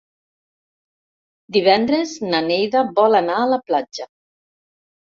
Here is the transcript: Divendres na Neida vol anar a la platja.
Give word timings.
Divendres 1.59 2.15
na 2.33 2.43
Neida 2.49 2.85
vol 2.99 3.21
anar 3.21 3.39
a 3.45 3.49
la 3.55 3.63
platja. 3.71 4.15